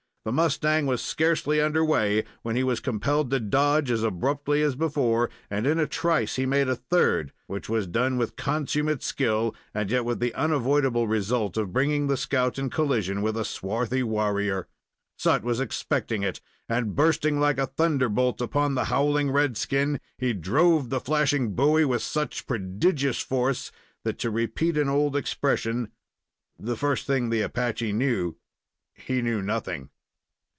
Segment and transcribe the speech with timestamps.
[0.23, 4.75] The mustang was scarcely under way, when he was compelled to dodge as abruptly as
[4.75, 9.55] before, and in a trice he made a third, which was done with consummate skill,
[9.73, 14.03] and yet with the unavoidable result of bringing the scout in collision with a swarthy
[14.03, 14.67] warrior.
[15.17, 16.39] Sut was expecting it,
[16.69, 21.83] and, bursting like a thunderbolt upon the howling red skin, he drove the flashing bowie
[21.83, 23.71] with such prodigious force
[24.03, 25.89] that, to repeat an old expression,
[26.59, 28.35] the first thing the Apache knew,
[28.93, 29.89] he knew nothing.